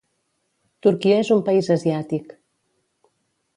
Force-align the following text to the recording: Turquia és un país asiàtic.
Turquia 0.85 1.19
és 1.25 1.29
un 1.37 1.45
país 1.51 1.71
asiàtic. 1.77 2.35